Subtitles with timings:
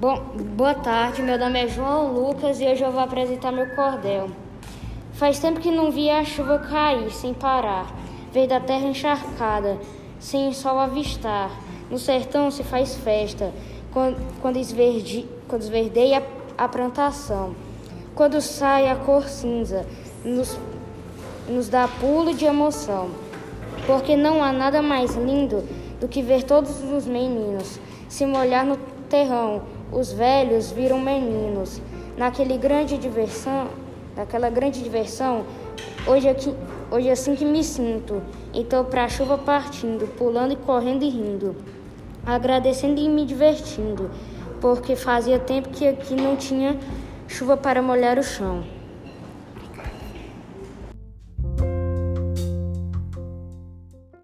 [0.00, 0.16] Bom,
[0.54, 4.30] boa tarde, meu nome é João Lucas e hoje eu vou apresentar meu cordel.
[5.14, 7.92] Faz tempo que não via a chuva cair sem parar,
[8.32, 9.76] veio da terra encharcada,
[10.20, 11.50] sem sol avistar.
[11.90, 13.52] No sertão se faz festa,
[13.92, 14.60] quando, quando,
[15.48, 16.22] quando esverdeia
[16.56, 17.56] a, a plantação.
[18.14, 19.84] Quando sai a cor cinza,
[20.24, 20.56] nos,
[21.48, 23.10] nos dá pulo de emoção,
[23.84, 25.64] porque não há nada mais lindo
[26.00, 28.76] do que ver todos os meninos se molhar no
[29.10, 29.77] terrão.
[29.90, 31.80] Os velhos viram meninos.
[32.16, 33.68] Naquele grande diversão,
[34.16, 35.44] naquela grande diversão,
[36.06, 36.54] hoje aqui,
[36.90, 38.22] hoje é assim que me sinto.
[38.52, 41.56] Então para a chuva partindo, pulando e correndo e rindo,
[42.26, 44.10] agradecendo e me divertindo,
[44.60, 46.78] porque fazia tempo que aqui não tinha
[47.26, 48.77] chuva para molhar o chão.